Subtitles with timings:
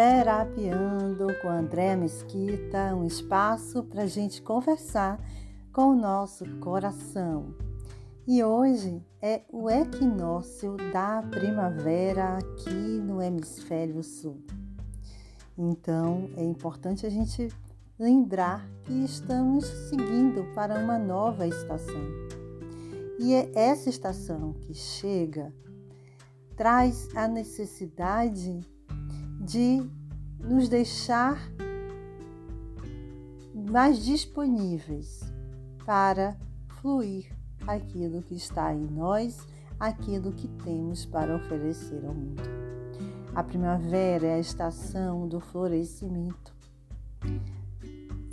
[0.00, 5.22] Terapiando com André Mesquita, um espaço para a gente conversar
[5.74, 7.54] com o nosso coração.
[8.26, 14.42] E hoje é o equinócio da primavera aqui no hemisfério sul.
[15.58, 17.48] Então é importante a gente
[17.98, 22.08] lembrar que estamos seguindo para uma nova estação.
[23.18, 25.52] E é essa estação que chega
[26.56, 28.66] traz a necessidade
[29.40, 29.82] de
[30.38, 31.40] nos deixar
[33.54, 35.20] mais disponíveis
[35.84, 36.36] para
[36.80, 37.26] fluir
[37.66, 39.46] aquilo que está em nós,
[39.78, 42.42] aquilo que temos para oferecer ao mundo.
[43.34, 46.52] A primavera é a estação do florescimento.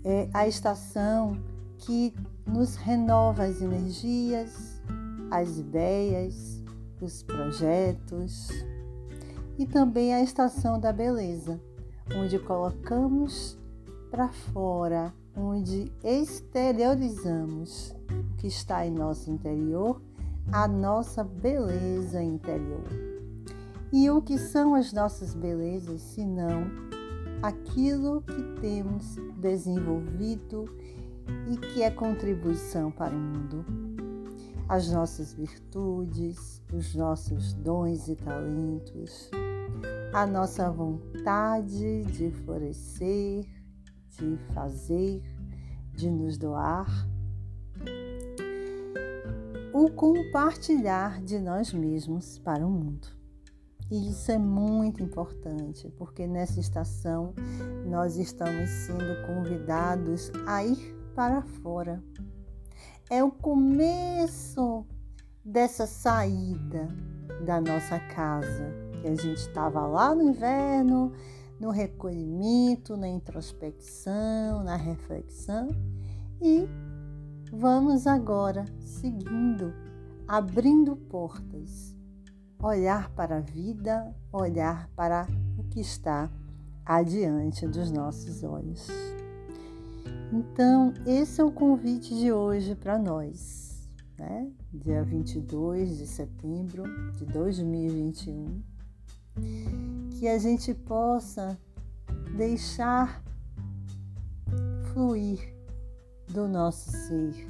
[0.03, 1.37] É a estação
[1.77, 2.13] que
[2.45, 4.81] nos renova as energias,
[5.29, 6.63] as ideias,
[6.99, 8.49] os projetos
[9.57, 11.59] e também a estação da beleza,
[12.15, 13.57] onde colocamos
[14.11, 20.01] para fora, onde exteriorizamos o que está em nosso interior,
[20.51, 22.83] a nossa beleza interior.
[23.91, 26.69] E o que são as nossas belezas, se não
[27.41, 30.65] aquilo que temos desenvolvido
[31.49, 33.65] e que é contribuição para o mundo?
[34.69, 39.29] as nossas virtudes, os nossos dons e talentos,
[40.13, 43.45] a nossa vontade de florescer,
[44.09, 45.21] de fazer,
[45.93, 46.87] de nos doar,
[49.73, 53.07] o compartilhar de nós mesmos para o mundo.
[53.89, 57.33] E isso é muito importante, porque nessa estação
[57.85, 62.03] nós estamos sendo convidados a ir para fora,
[63.09, 64.85] é o começo
[65.43, 66.87] dessa saída
[67.45, 71.11] da nossa casa, que a gente estava lá no inverno,
[71.59, 75.69] no recolhimento, na introspecção, na reflexão
[76.41, 76.67] e
[77.51, 79.73] vamos agora seguindo,
[80.27, 81.95] abrindo portas,
[82.61, 85.27] olhar para a vida, olhar para
[85.57, 86.29] o que está
[86.85, 88.87] adiante dos nossos olhos.
[90.31, 93.89] Então, esse é o convite de hoje para nós,
[94.19, 94.51] né?
[94.73, 96.83] Dia 22 de setembro
[97.13, 98.61] de 2021,
[100.11, 101.57] que a gente possa
[102.35, 103.23] deixar
[104.93, 105.53] fluir
[106.27, 107.47] do nosso ser,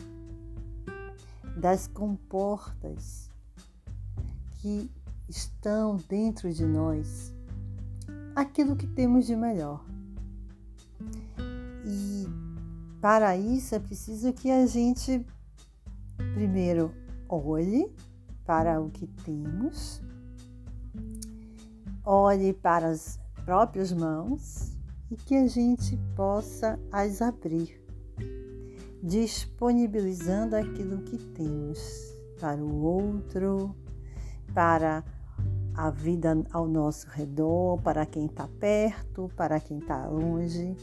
[1.56, 3.30] das comportas
[4.60, 4.92] que
[5.30, 7.34] estão dentro de nós,
[8.36, 9.84] aquilo que temos de melhor.
[11.86, 12.28] E
[13.02, 15.26] para isso é preciso que a gente
[16.34, 16.94] primeiro
[17.30, 17.94] olhe
[18.46, 20.02] para o que temos,
[22.08, 24.78] olhe para as próprias mãos
[25.12, 27.78] e que a gente possa as abrir,
[29.04, 31.80] disponibilizando aquilo que temos
[32.40, 33.76] para o outro,
[34.54, 35.04] para
[35.76, 40.76] a vida ao nosso redor, para quem está perto, para quem está longe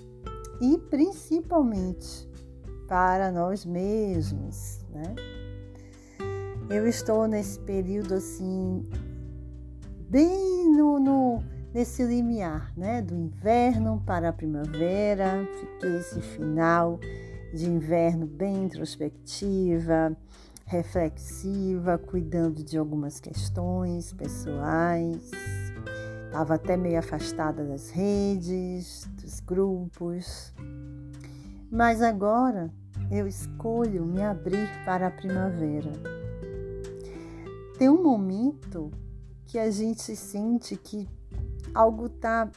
[0.61, 2.29] e principalmente
[2.87, 5.15] para nós mesmos, né?
[6.71, 8.83] Eu estou nesse período assim,
[10.09, 11.13] bem no, no,
[11.75, 13.03] nesse limiar, né?
[13.03, 17.01] Do inverno para a primavera, fiquei esse final
[17.53, 20.17] de inverno bem introspectiva,
[20.65, 25.33] reflexiva, cuidando de algumas questões pessoais.
[26.27, 30.55] Estava até meio afastada das redes, dos grupos.
[31.71, 32.71] Mas agora
[33.11, 35.93] eu escolho me abrir para a primavera.
[37.77, 38.93] Tem um momento
[39.45, 41.09] que a gente sente que
[41.75, 42.49] algo está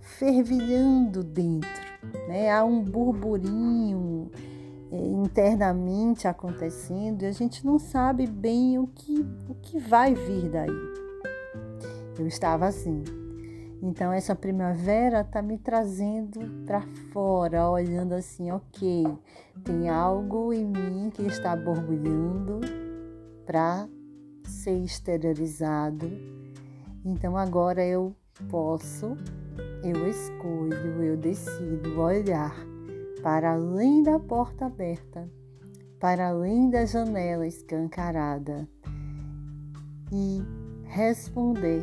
[0.00, 1.70] fervilhando dentro,
[2.28, 2.50] né?
[2.50, 4.30] Há um burburinho
[4.92, 10.50] é, internamente acontecendo e a gente não sabe bem o que, o que vai vir
[10.50, 10.96] daí.
[12.18, 13.02] Eu estava assim,
[13.82, 16.82] então essa primavera está me trazendo para
[17.12, 19.06] fora, olhando assim, ok,
[19.64, 22.60] tem algo em mim que está borbulhando
[23.44, 23.88] para
[24.44, 26.10] ser exteriorizado.
[27.04, 29.16] Então agora eu posso,
[29.82, 32.54] eu escolho, eu decido olhar
[33.22, 35.28] para além da porta aberta,
[35.98, 38.68] para além da janela escancarada
[40.12, 40.42] e
[40.84, 41.82] responder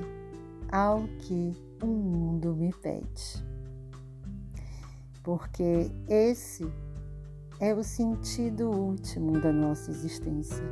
[0.72, 3.44] ao que o mundo me pede.
[5.24, 6.66] Porque esse
[7.60, 10.64] é o sentido último da nossa existência.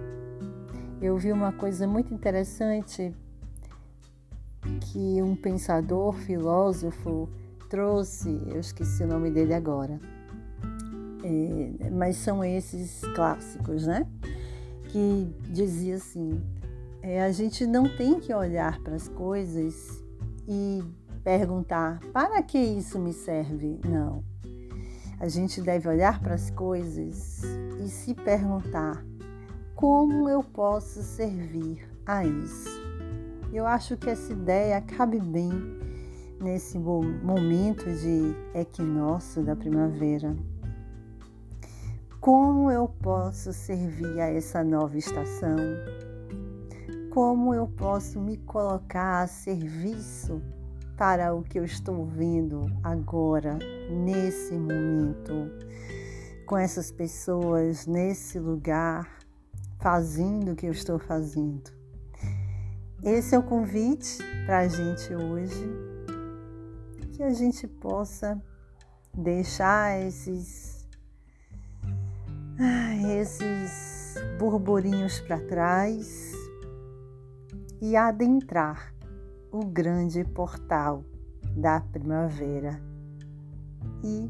[1.01, 3.13] Eu vi uma coisa muito interessante
[4.79, 7.29] que um pensador, filósofo,
[7.69, 9.99] trouxe, eu esqueci o nome dele agora,
[11.23, 14.07] é, mas são esses clássicos, né?
[14.89, 16.41] Que dizia assim:
[17.01, 20.03] é, a gente não tem que olhar para as coisas
[20.47, 20.83] e
[21.23, 23.79] perguntar para que isso me serve.
[23.87, 24.23] Não.
[25.19, 27.43] A gente deve olhar para as coisas
[27.83, 29.05] e se perguntar
[29.75, 32.90] como eu posso servir a isso.
[33.53, 35.51] Eu acho que essa ideia cabe bem
[36.42, 40.33] nesse momento de equinócio da primavera.
[42.21, 45.57] Como eu posso servir a essa nova estação?
[47.09, 50.42] Como eu posso me colocar a serviço
[50.95, 53.59] para o que eu estou vendo agora,
[53.89, 55.33] nesse momento,
[56.45, 59.19] com essas pessoas, nesse lugar,
[59.80, 61.80] fazendo o que eu estou fazendo.
[63.03, 65.65] Esse é o convite para a gente hoje,
[67.13, 68.39] que a gente possa
[69.12, 70.88] deixar esses,
[73.19, 76.31] esses burburinhos para trás
[77.81, 78.94] e adentrar
[79.51, 81.03] o grande portal
[81.57, 82.80] da primavera
[84.03, 84.30] e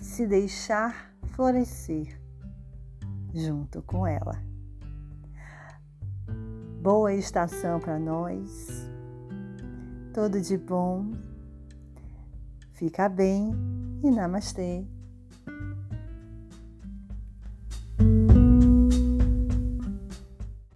[0.00, 2.16] se deixar florescer
[3.34, 4.49] junto com ela.
[6.82, 8.88] Boa estação para nós,
[10.14, 11.10] tudo de bom,
[12.72, 13.52] fica bem
[14.02, 14.86] e namastê.